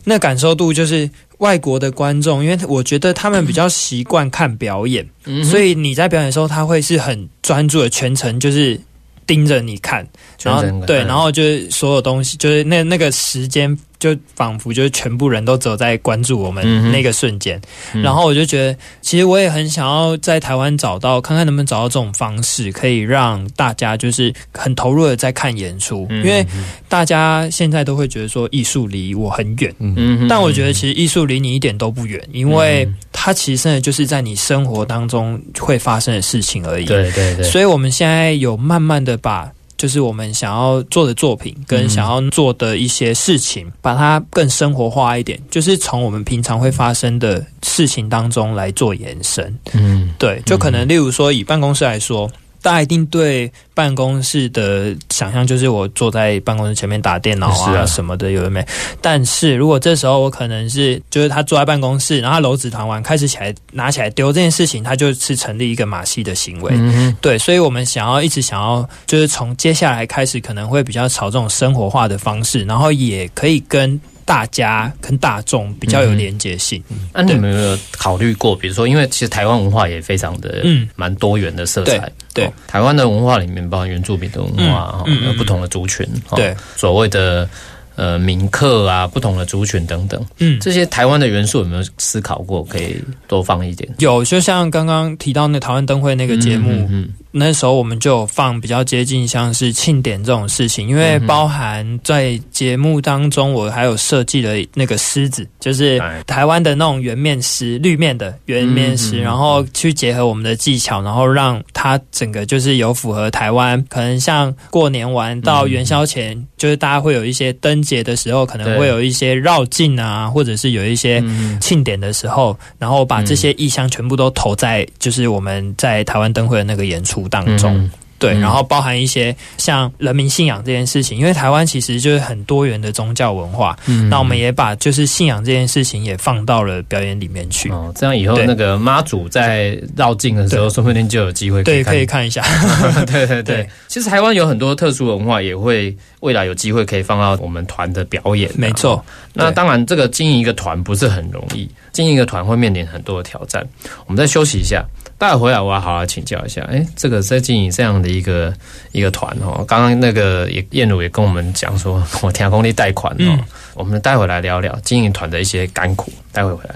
[0.05, 8.81] 那感受度就是外国的观众，因为我觉得他们比较习惯看表演，嗯所以你在表演的时候，他会是很专注的，全程就是
[9.27, 10.09] 盯着你看，
[10.43, 17.61] 然后对，然后就是所有东西，就是那那个时间，就仿佛就是全部人都只有在关注我们那个瞬间，
[17.95, 18.03] 嗯。
[18.03, 26.47] 然后我就觉得，其实我也很想要在台湾找到，看看能不能找到这种方式，可以让大家就是很投入的在看演出，嗯因为
[26.89, 29.75] 大家现在都会觉得说艺术离我很远。
[29.79, 30.29] 嗯哼。
[30.29, 36.85] 但我觉得其实艺术离你一点都不远，因为它其实真的就是在你生活当中会发生的事情而已。
[36.85, 39.51] 对对对，所以我们现在有慢慢的把。
[39.77, 49.59] 就是我们想要做的作品，跟想要做的一些事情，把它更生活化一点，就是从我们平常会发生的事情当中来做延伸。
[49.73, 50.15] 嗯。
[50.19, 52.31] 对，就可能例如说，以办公室来说，
[52.67, 58.67] 大家一定对办公室的想象就是我坐在办公室前面打电脑啊什么的，有的没。
[59.01, 66.73] 但是如果这时候我可能是就是他坐在办公室，然后他揉纸团完开始起来拿起来丢这件事情，他就是成立一个马戏的行为。
[66.75, 76.83] 嗯哼对，所以我们想要一直想要，就是从接下来开始，可能会比较朝这种生活化的方式，然后也可以跟大家、跟大众比较有连接性。
[77.15, 80.87] 那你们有没有考虑过，比如说，因为其实台湾文化也非常的嗯。
[80.97, 81.99] 蛮多元的色彩，
[82.35, 82.47] 对对。
[82.47, 85.23] 哦台湾的文化里面包含原住民的文化，哦嗯嗯。
[85.29, 87.49] 嗯不同的族群，哦对，所谓的
[87.95, 93.89] 呃民客啊，不同的族群等等，嗯，这些台湾的元素有没有思考过，可以多放一点？
[93.99, 106.23] 有，就像刚刚提到那台湾灯会那个节目，嗯嗯那时候我们就有放比较接近像是庆典这种事情，因为包含在节目当中，我还有设计了那个狮子，就是哎。
[106.27, 127.77] 台湾的那种圆面狮，绿面的圆面狮，然后去结合我们的技巧，然后让它整个就是有符合台湾，可能像过年完到元宵前，就是大家会有一些灯节的时候，可能会有一些绕境啊，或者是有一些嗯庆典的时候，然后把这些意象全部都投在就是我们在台湾灯会的那个演出当中。
[127.77, 127.91] 嗯。
[128.19, 128.41] 对，嗯。
[128.41, 134.09] 然后包含一些像人民信仰这件事情，因为台湾其实就是很多元的宗教文化，嗯。
[134.09, 137.69] 那我们也把就是信仰这件事情也放到了表演里面去。
[137.69, 142.43] 哦，这样以后那个妈祖在绕境的时候，说不定就有机会对，可以看一下。
[143.05, 143.57] 对对对。
[143.57, 148.51] 对，其实台湾有很多特殊文化，也会未来有机会可以放到我们团的表演。
[148.55, 153.63] 没错，那当然，这个经营一个团不是很容易，经营一个团会面临很多的挑战。
[154.07, 154.83] 我们再休息一下，
[155.19, 156.61] 待会回来我要好好请教一下。
[156.71, 158.53] 哎，这个在经营这样的一个
[158.93, 163.39] 一个团哦，刚刚那个也燕如也跟我们讲说， 我天公力贷款哦，嗯
[163.75, 166.13] 我们待会来聊聊经营团的一些甘苦。
[166.33, 166.75] 待会回来。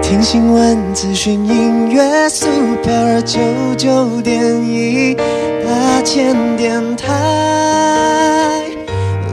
[0.00, 3.38] 听新闻、资讯、音乐，Super 九
[3.76, 8.62] 九点一大千电台，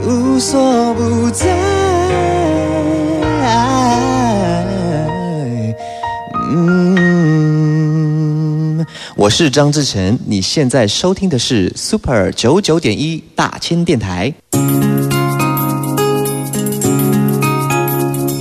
[0.04, 1.85] 无所不在。
[9.18, 14.30] 我是张志成，你现在收听的是 Super 九九点一大千电台。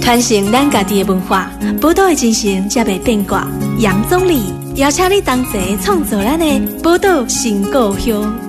[0.02, 3.48] 传承咱家己的文化，宝岛的精神才袂变卦。
[3.80, 8.45] 杨总理邀请你同齐创作咱的宝岛新故乡。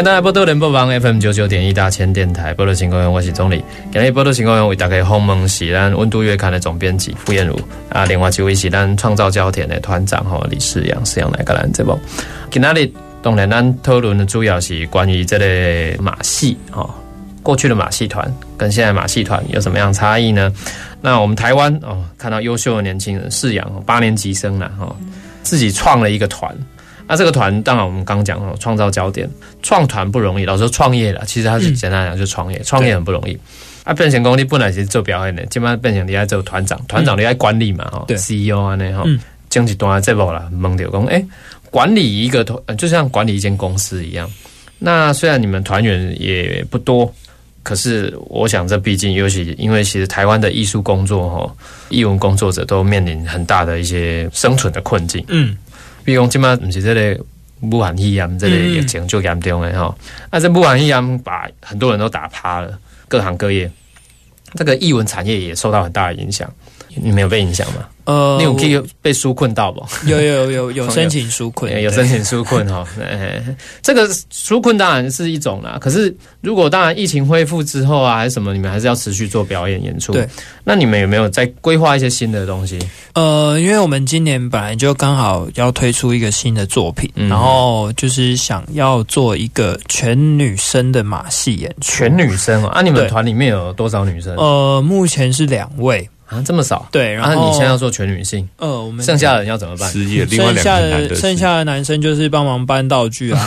[0.00, 3.62] 欢迎大家波多联播网 FM 九九点一大千电台波多情况员，我是钟理。
[3.92, 7.54] 今日波多情况员为大家访问是咱温度月刊的总编辑傅燕茹
[7.90, 11.98] 啊，另外一位是咱创造焦点的团长吼李世阳，世阳来个咱这部。
[12.50, 16.88] 今仔日当然咱讨论的主要是关于这个马戏哈，
[17.42, 20.50] 过去的马戏团跟现在马戏团有什么样差异呢？
[21.02, 24.96] 那我们台湾哦，看到优秀的年轻人世阳八年级生了哈，
[25.42, 26.56] 自己创了一个团。
[27.10, 29.28] 那这个团，当然我们刚讲哦，创造焦点，
[29.64, 33.36] 创团不容易，老实说创业了，其实它是简单讲就创业，创业很不容易。
[33.82, 39.02] 啊，变成功力本来是做表演的，基本上变成你爱做团长，团长你爱管理嘛，哈，CEO 啊那哈，
[39.48, 41.20] 经济端这部啦，蒙掉讲，哎，
[41.68, 44.30] 管理一个团，就像管理一间公司一样。
[44.78, 47.12] 那虽然你们团员也不多，
[47.64, 51.52] 可是我想这毕竟，尤其因为其实台湾的艺术工作哈，
[51.88, 55.58] 艺文工作者都面临很大的一些生存的困境，嗯。
[56.04, 57.24] 比如讲，今麦不是这个
[57.60, 59.94] 武汉肺炎，这个疫情最严重的哈。
[60.30, 63.70] 啊这武汉肺炎把很多人都打趴了，各行各业，
[64.54, 66.52] 这个艺文产业也受到很大的影响。
[66.96, 67.86] 你没有被影响吗？
[68.04, 69.84] 呃，你有可以被纾困到不？
[70.06, 72.84] 有有有有申请纾困，有申请纾困哈。
[73.82, 80.12] 这个纾困当然是一种啦，可是如果当然疫情恢复之后啊，还是什么，你们还是要持续做表演演出。
[80.12, 80.26] 对，
[80.64, 82.78] 那你们有没有在规划一些新的东西？
[83.14, 91.92] 呃，因为我们今年本来就刚好要推出一个新的作品，然后就是想要做一个全女生的马戏演出。
[91.92, 92.82] 全女生啊？
[92.82, 94.34] 你们团里面有多少女生？
[94.36, 96.08] 呃，目前是两位。
[96.30, 96.88] 啊，这么少？
[96.92, 99.90] 对，然后你现在要做全女性，呃，我们剩下的人要怎么办？
[99.90, 103.44] 失业，另外两个男的，剩下的男生就是帮忙搬道具啊，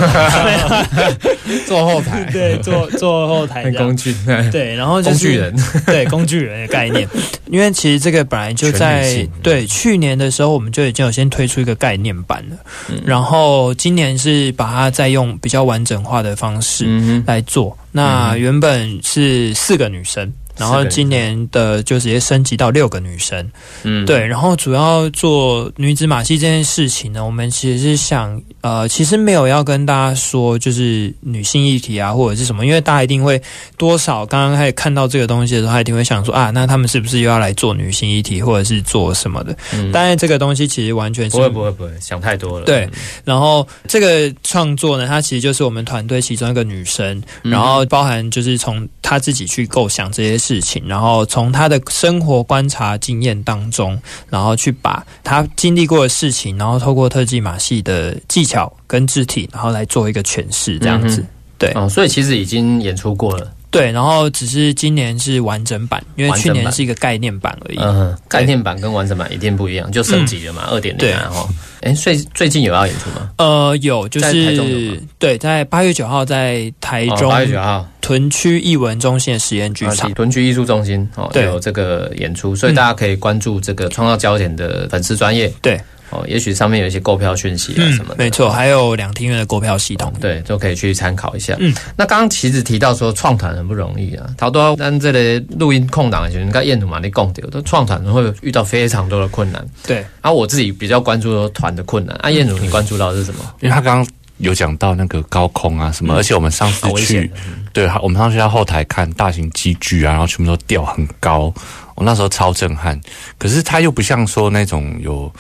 [1.66, 4.14] 做后台，对，做做后台 工具，
[4.52, 5.56] 对，然后工具人，
[5.88, 7.08] 对，工具人的概念。
[7.50, 12.58] 因为其实这个本来就在对去年的时候，我们就已经有先推出一个概念版了，
[13.06, 16.86] 然后今年是把它再用比较完整化的方式
[17.26, 17.78] 来做。
[17.92, 20.30] 那原本是四个女生。
[20.58, 23.52] 然后今年的就直接升级到六个女生，
[23.84, 24.24] 嗯，对。
[24.26, 33.42] 然后主要做女子马戏这件事情呢，我们其实是想，呃，其实没有要跟大家说就是女性议题啊，或者是什么，因为大家一定会
[33.78, 39.58] 多少刚刚开始看到这个东西的时候，他一定会想说啊，那他们是不是又要来做女性议题，或者是做什么的？
[39.74, 42.66] 嗯，但是这个东西其实完全是不会不会不会想太多了。
[42.68, 42.88] 对。
[43.26, 50.43] 然后这个创作呢，它其实就是我们团队其中一个女生，然后包含就是从她自己去构想这些。
[50.44, 53.98] 事情，然后从他的生活观察经验当中，
[54.30, 61.26] 然后去把他经历过的事情，然后透过特技马戏的技巧跟肢体，然后来做一个诠释，这样子。
[61.58, 63.50] 对，哦，所以其实已经演出过了。
[63.74, 67.78] 对，然后只是今年是完整版，因为去年是一个概念版而已。
[67.80, 71.10] 嗯，概念版跟完整版一定不一样，就升级了嘛，二点零。
[71.10, 71.50] 然后，
[71.82, 73.32] 哎，最最近有要演出吗？
[73.40, 85.52] 呃，有，就是对，在八月九号在台中，八月九号屯区艺文中心的实验剧场，屯区艺术中心哦，有这个演出，所以大家可以关注这个创造焦点的粉丝专业。
[85.62, 85.82] 对。
[86.14, 91.56] 哦，也许上面有一些购票讯息啊什么的，没错，还有两厅院的购票系统，对，都可以去参考一下。
[91.60, 99.66] 嗯，那刚刚其实提到说创团很不容易啊，好多但这里录音空档的时候，你看燕土嘛，你共丢，都创团会遇到非常多的困难。
[99.88, 103.40] 对，然后我自己比较关注团的困难，啊，燕土你关注到是什么？
[103.62, 107.32] 因为他刚刚有讲到那个高空啊什么，而且我们上次去，
[107.74, 111.54] 对，我们上次在后台看大型机具啊，然后全部都吊很高，
[111.96, 113.00] 我那时候超震撼。
[113.38, 115.34] 可是他又不像说那种有。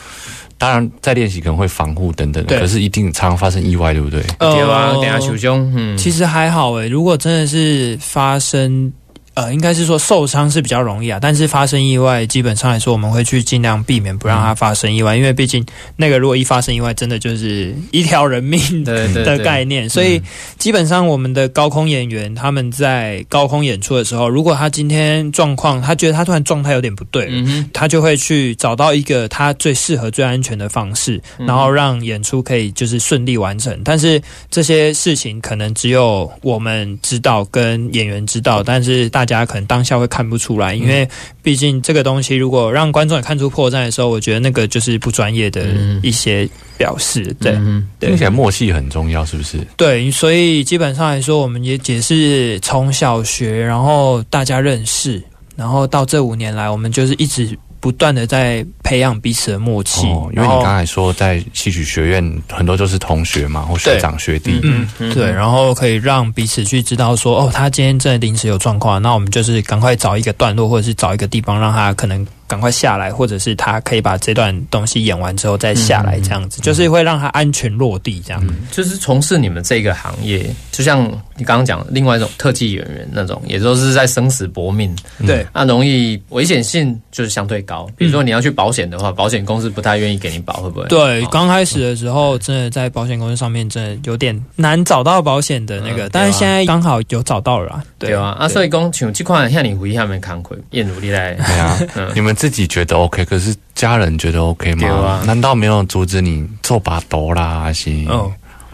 [0.63, 4.23] 当然，在练习可能会防护等等，可是一定常常发生意外，对不对？
[4.39, 5.69] 对啊，等下受伤。
[5.75, 8.93] 嗯，其实还好诶，如果真的是发生。
[9.35, 15.65] 呃，应该是说受伤是比较容易啊，但是发生意外，基本上来说，我们会去尽量避免不让它发生意外，因为毕竟
[15.97, 19.89] 那个如果一发生意外，真的就是一条人命的概念。
[19.89, 20.21] 所以
[20.59, 27.31] 基本上我们的高空演员他们在高空演出的时候，如果他今天状况，他觉得他突然状态有点不对，
[27.73, 33.81] 他就会去找到一个他最适合、最安全的方式，然后让演出可以就是顺利完成。
[33.83, 34.21] 但是
[34.51, 39.22] 这些事情可能只有我们知道，跟演员知道，但是大。
[39.25, 41.07] 大家可能当下会看不出来，因为
[41.41, 45.65] 毕竟这个东西如果让观众也看出破绽的时候，我觉得那个就是不专业的
[46.01, 46.47] 一些。
[46.75, 49.59] 表示，对、嗯对听起来默契很重要，是不是？
[49.77, 55.21] 对，所以基本上来说，我们也解释从小学，然后大家认识，
[55.55, 60.07] 然后到这五年来，我们就是一直不断的在培养彼此的默契。
[60.07, 78.47] 哦，因为你刚才说在戏曲学院很多就是同学嘛，或学长学弟，嗯，对，然后可以让彼此去知道说，哦，他今天真的临时有状况，那我们就是赶快找一个段落，或者是找一个地方让他可能赶快下来，或者是他可以把这段东西演完之后再下来，这样子，就是会让他安全落地，这样。
[78.71, 81.03] 就是从事你们这个行业，就像
[81.35, 84.95] 你刚刚讲的另外一种特技演员那种，也都是在生死搏命，
[85.25, 87.89] 对，那容易危险性就是相对高。
[87.97, 90.85] 比如说你要去保险的话，保险公司不太愿意给你保，会不会？
[90.87, 97.83] 对，哦刚开始的时候，真的在保险公司上面真的有点难找到保险的那个，嗯但是现在刚好有找到了啦。
[97.97, 101.33] 对啊，啊，所以讲像这款像你回下面看亏，也努力来。
[101.33, 101.79] 对 啊，
[102.13, 105.23] 你们自己觉得 OK，可是家人觉得 OK 对吗啊？
[105.25, 107.61] 难道没有阻止你做把斗啦？
[107.61, 107.89] 还是？
[108.09, 108.29] 哦，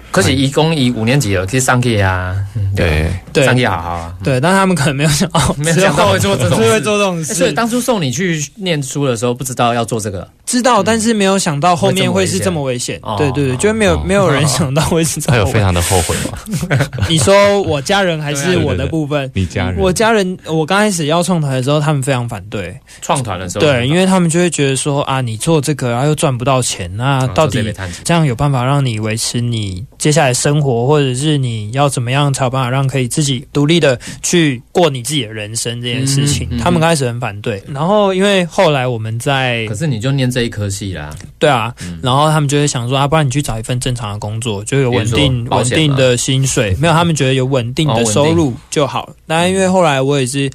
[0.10, 3.46] 可是一公一五年级了，可以上去啊，嗯对，对。
[3.46, 4.16] 上去好好啊。
[4.24, 7.36] 对，但他们可能没有想哦，没有想到会做这种 会做这种事。
[7.36, 13.16] 所以，当初送你去念书的时候，不知道要做这个，知道，但是没有想到后面会是这么危险哦。
[13.18, 15.46] 对对对，就没有哦没有人想到会是这么 危险。
[15.46, 16.88] 他有非常的后悔吗？
[17.08, 19.30] 你说我家人还是 我的部分？
[19.36, 27.64] 你家人，我家人，我刚开始要创团的时候，他们非常反对，创团的时候，对，因为他们就会觉得说啊，你做这个然后又赚不到钱，那嗯到底
[28.04, 36.48] 这样有办法让你维持你接下来生活，或者是你要怎么样才有办法让可以自己独立的去过你自己的人生这件事情？
[36.52, 42.00] 嗯嗯嗯他们刚开始很反对，然后因为后来我们在可是你就念这一科系啦，对啊，嗯。
[42.02, 49.10] 然后他们就会想说啊，不然你去找一份正常的工作，就有稳定稳定的薪水， 没有他们觉得有稳定的收入就好。
[49.26, 50.50] 那、因为后来我也是。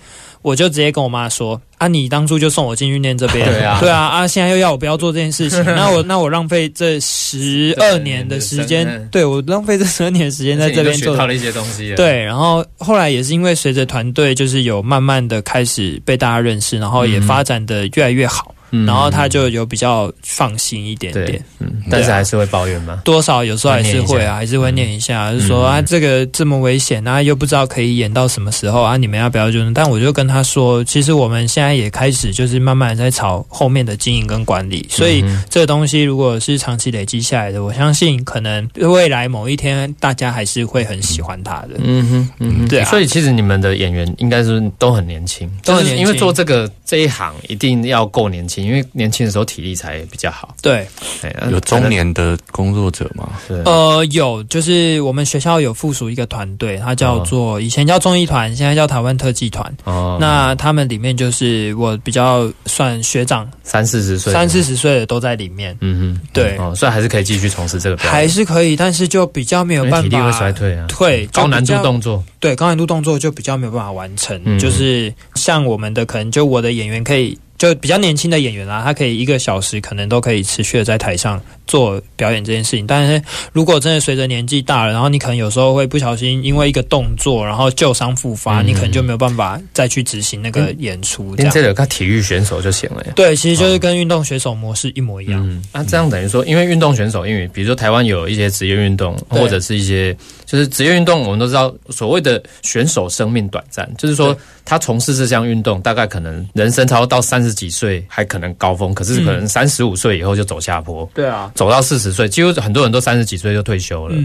[0.45, 3.81] 我就直接跟我妈说啊，你当初就送我进去念这边，对啊。
[3.81, 11.95] 对啊，啊，现在又要我不要做这件事情， 那我那我浪费这十二年的时间，对我浪费这十二年的时间在这边学到了一些东西。
[11.95, 18.54] 对，然后后来也是因为随着团队就是有慢慢的开始被大家认识，然后也发展的越来越好，嗯
[18.87, 23.03] 然后他就有比较放心一点点。，嗯，但是还是会抱怨吗。
[23.05, 29.73] 多少有时候还是会啊，还是会念一下，就说啊，这个这么危险啊，又不知道可以演到什么时候啊，你们要不要就是？
[29.73, 41.71] 但我就跟他说，其实我们现在也开始就是慢慢在朝后面的经营跟管理，所以这个东西如果是长期累积下来的，我相信可能未来某一天大家还是会很喜欢他的。
[41.79, 42.91] 嗯哼，嗯哼，对啊。
[42.91, 46.05] 所以其实你们的演员应该是都很年轻，都很年轻。
[46.05, 50.55] 就是因为做这个这一行一定要够年轻，因为年轻的时候体力才比较好。
[50.63, 50.87] 对，
[51.23, 53.31] 哎有中年的工作者吗？
[53.49, 59.77] 对，呃，有，就是我们学校有附属一个团队，它叫做以前叫综艺团，现在叫台湾特技团。
[59.83, 60.19] 哦。
[60.21, 66.57] 那他们里面就是我比较算学长，三四十岁，三四十岁的都在里面，嗯哼，对。
[66.59, 74.61] 哦，所以还是可以继续从事这个还是可以，但是就比较没有办法，体力会衰退啊，对，高难度动作，对高难度动作就比较没有办法完成，嗯。
[74.61, 77.39] 就是像我们的可能就我的演演员可以。
[77.57, 82.87] 就比较年轻的演员啊，他可以一个小时可能都可以持续的在台上做表演这件事情。
[82.87, 91.35] 但是如果真的随着年纪大了，然后你可能有时候会不小心因为一个动作，然后旧伤复发，嗯你可能就没有办法再去执行那个演出。
[91.37, 93.13] 这样练这个看体育选手就行了呀。
[93.15, 95.41] 对，其实就是跟运动选手模式一模一样。
[95.49, 111.09] 嗯，那、这样等于说，因为运动选手，因为比如说台湾有一些职业运动，或者是一些就是职业运动，我们都知道所谓的选手生命短暂，就是说他从事这项运动，大概可能人生超到三十几岁还可能高峰，可是可能三十五岁以后就走下坡。
[111.15, 114.17] 对啊，走到四十岁，几乎很多人都三十几岁就退休了。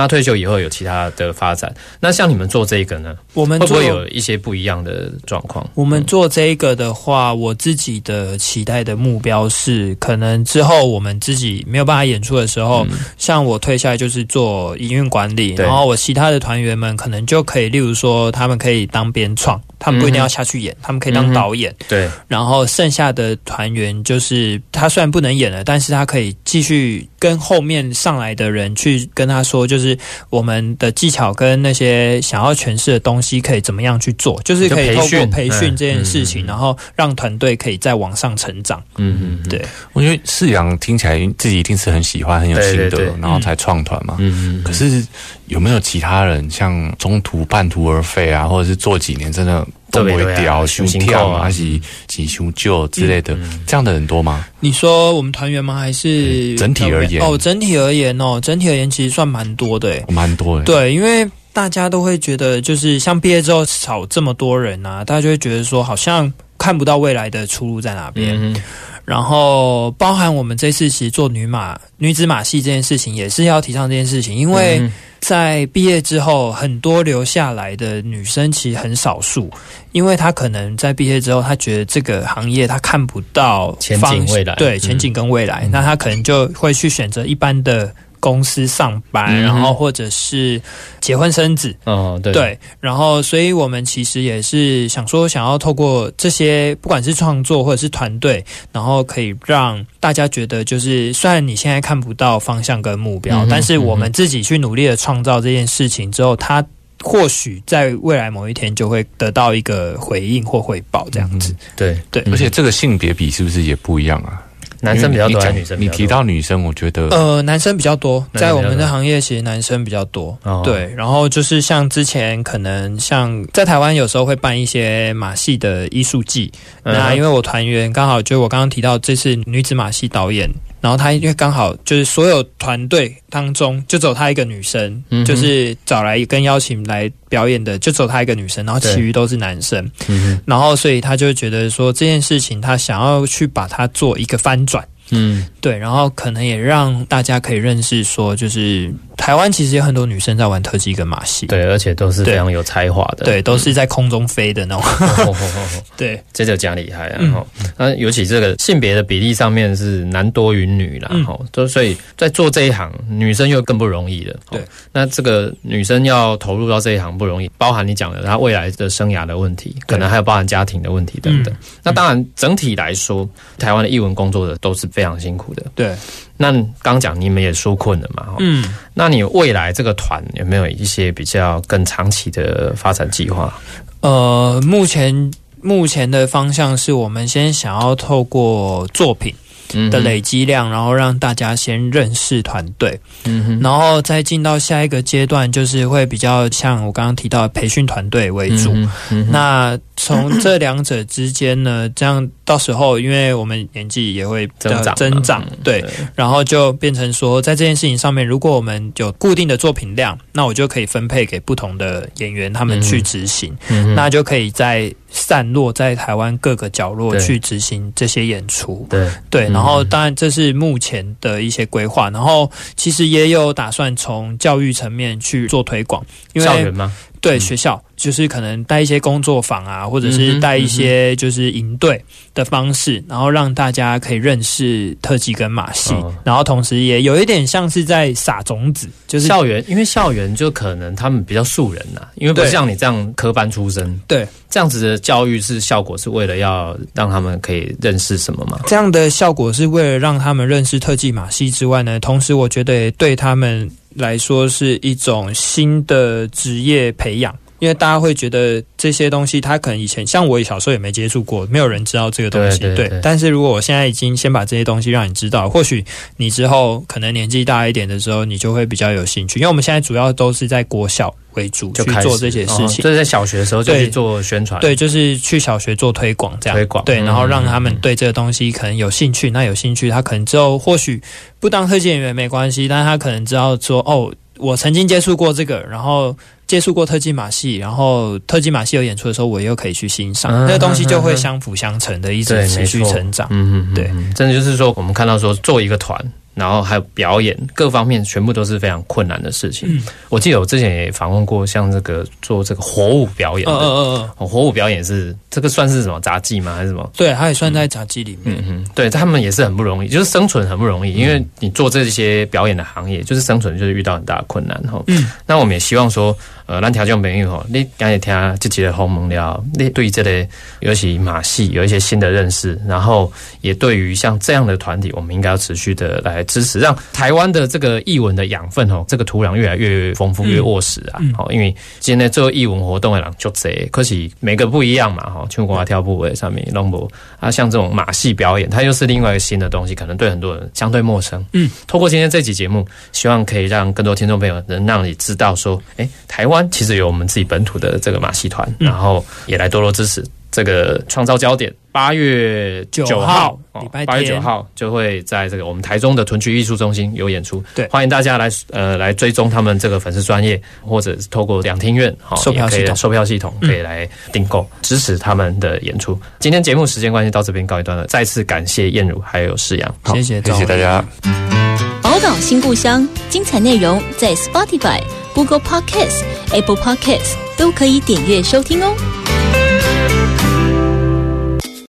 [0.00, 5.68] 那退休以后有其他的发展，那像你们做这个呢，我们做会不会有一些不一样的状况？
[5.74, 12.86] 我们做这个的话，我自己的期待的目标是，可能之后我们自己没有办法演出的时候，
[13.18, 29.89] 像我退下来就是做营运管理，然后我其他的团员们可能就可以，例如说他们可以当编创，他们不一定要下去演，他们可以当导演，对，然后剩下的团员就是他虽然不能演了，但是他可以继续跟后面上来的人去跟他说，就是
[30.28, 38.82] 我们的技巧跟那些想要诠释的东西可以怎么样去做，就是可以通过培训这件事情，然后让团队可以再往上成长。
[38.96, 43.20] 嗯嗯，嗯对，我觉得世阳听起来自己一定是很喜欢、很有心得，对对对。
[43.20, 44.16] 然后才创团嘛。
[44.18, 45.06] 嗯嗯，可是
[45.46, 54.44] 有没有其他人像中途半途而废啊，或者是做几年真的动不对对啊掉、修胸跳啊，还是几修旧之类的，嗯这样的人多吗？
[54.60, 55.78] 你说我们团员吗？
[55.78, 60.64] 还是嗯整体而言哦，整体而言哦，整体而言其实算蛮多的蛮多的。
[60.64, 68.38] 对，因为大家都会觉得，就是像毕业之后少这么多人啊，大家就会觉得说，好像看不到未来的出路在哪边。
[68.40, 68.56] 嗯
[69.04, 74.92] 然后包含我们这次其实做女马女子马戏这件事情，也是要提倡这件事情，因为嗯。
[75.20, 79.50] 在毕业之后，很多留下来的女生其实很少数，
[79.92, 84.54] 因为她可能在毕业之后，她觉得这个行业她看不到前景方未来。
[84.54, 90.60] 嗯对前景跟未来，那她可能就会去选择一般的公司上班，嗯然后或者是
[91.00, 91.74] 结婚生子。
[91.84, 106.64] 哦，对对，然后所以我们其实也是想说，想要透过这些不管是创作或者是团队，然后可以让大家觉得，就是虽然你现在看不到方向跟目标，嗯但是我们自己去努力的创造这件事情之后，它
[107.02, 111.56] 或许在未来某一天就会得到一个回应或回报，这样子。
[111.74, 114.42] 对对而且这个性别比是不是也不一样啊？
[114.80, 115.96] 男生比较多女生比较多？
[115.96, 120.36] 提到女生，我觉得呃，男生比较多，男生比较多在我们的行业其实男生比较多。
[120.42, 126.50] 哦对，然后就是像之前可能像在台湾有时候会办一些马戏的艺术季，
[126.84, 130.48] 嗯那因为我团员刚好就我刚刚提到这次女子马戏导演，
[130.80, 144.86] 然后她因为刚好就是所有团队当中就只有她一个女生，嗯就是找来跟邀请来表演的就只有她一个女生，然后其余都是男生，嗯然后所以他就觉得说这件事情他想要去把它做一个翻转。
[145.10, 145.46] 嗯。
[145.60, 155.82] 对，然后可能也让大家可以认识说，就是台湾其实有很多女生在玩特技跟马戏，对，而且都是非常有才华的，对，都是在空中飞的那种，哦哦哦哦。
[155.98, 157.18] 对，这就讲厉害啊！
[157.20, 157.32] 嗯。
[157.32, 157.46] 哈、
[157.76, 161.24] 那尤其这个性别的比例上面是男多于女啦，嗯。
[161.26, 164.34] 哈、就所以在做这一行，女生又更不容易了。
[164.50, 171.54] 对，那这个女生要投入到这一行不容易，包含你讲的她未来的生涯的问题，可能还有包含家庭的问题等等。
[171.82, 175.64] 那当然，整体来说，台湾的译文工作者都是非常辛苦的。
[175.74, 175.94] 对，
[176.36, 183.52] 那刚讲你们也纾困了嘛，嗯，那你未来这个团有没有一些比较更长期的发展计划？
[184.00, 185.30] 呃，目前
[185.62, 189.49] 目前的方向是我们先想要透过作品嗯
[189.90, 198.72] 的累积量，然后让大家先认识团队，嗯，然后再进到下一个阶段，就是会比较像我刚刚提到的培训团队为主。
[198.72, 218.86] 嗯嗯那从这两者之间呢， 这样到时候，因为我们年纪也会增长增长，嗯对，然后就变成说，在这件事情上面，如果我们有固定的作品量，那我就可以分配给不同的演员他们去执行，嗯那就可以在散落在台湾各个角落去执行这些演出。
[218.88, 226.92] 对，对，嗯然后当然这是目前的一些规划，然后其实也有打算从教育层面去做推广，因为校园吗？
[227.20, 227.40] 对嗯。
[227.40, 232.02] 学校，就是可能带一些工作坊啊，或者是带一些就是营队
[232.34, 244.26] 的方式，然后让大家可以认识特技跟马戏，哦然后同时也有一点像是在撒种子，就是校园，因为校园就可能他们比较素人呐、因为不对像你这样科班出身，对。
[244.52, 248.58] 这样子的教育是效果是为了要让他们可以认识什么嘛？
[248.66, 257.36] 这样的效果是为了让他们认识特技马戏之外呢，同时我觉得也对他们来说是一种新的职业培养。
[257.60, 262.58] 因为大家会觉得这些东西，他可能以前像我小时候也没接触过，没有人知道这个东西。
[262.58, 265.84] 对对对但是如果我现在已经先把这些东西让你知道，或许
[266.16, 269.38] 你之后可能年纪大一点的时候，你就会比较有兴趣。
[269.38, 272.82] 因为我们现在主要都是在国小为主就去做这些事哦情。
[272.82, 279.30] 就是在小学的时候就对去做宣传，对，就是去小学做推广，这样推广对，嗯然后让他们对这个东西可能有兴趣。
[279.30, 281.00] 那有兴趣，他可能之后或许
[281.38, 286.16] 不当特技演员没关系，但他可能知道说，哦，我曾经接触过这个，然后
[286.50, 293.28] 接触过特技马戏，然后特技马戏有演出的时候，我又可以去欣赏，嗯那个东西就会相辅相成的一直，持续成长。
[293.30, 295.96] 嗯嗯，对嗯，真的就是说，我们看到说做一个团。
[296.32, 299.68] 然后还有表演，各方面全部都是非常困难的事情。
[299.68, 306.54] 嗯我记得我之前也访问过，像这个做这个火舞表演的，嗯嗯嗯火舞表演是这个算是什么杂技吗？
[306.54, 306.88] 还是什么？
[306.96, 308.36] 对，它也算在杂技里面。
[308.38, 314.82] 嗯嗯，对他们也是很不容易，就是生存很不容易，因为你做这些表演的行业，就是生存就是遇到很大的困难哈。
[314.86, 316.16] 嗯，那我们也希望说，
[316.50, 320.28] 呃，咱条件朋友吼，你刚才听这几个鸿蒙聊，你对这类
[320.58, 330.98] 尤其马戏有一些新的认识，然后也对于像这样的团体，我们应该要持续的来支持，让台湾的这个艺文的养分哦，这个土壤越来越丰富、越沃实啊。
[330.98, 336.90] 嗯好、因为今天做艺文活动的人就这，可是每个不一样嘛哈，全国跳步的上面弄不
[337.20, 341.24] 啊，像这种马戏表演，它又是另外一个新的东西，可能对很多人相对陌生。
[341.32, 351.52] 嗯，透过今天这期节目，希望可以让更多听众朋友能让你知道说，哎，台湾其实有我们自己本土的这个马戏团，嗯然后也来多多支持这个创造焦点。
[351.72, 357.40] 八月九九号号，礼拜八月九号就会在这个我们台中的屯区艺术中心有演出。
[357.54, 365.96] 对欢迎大家来呃来追踪他们这个粉丝专业，或者是透过两厅院哈售票系统售票系统可以来订购，支持他们的演出。
[366.18, 369.74] 今天节目时间关系到这边告一段落，再次感谢燕如还有世阳。
[369.82, 371.79] 好谢谢谢谢大家。
[372.20, 374.80] 新故乡，精彩内容在 Spotify、
[375.14, 378.74] Google Podcasts、Apple Podcasts 都可以点阅收听哦。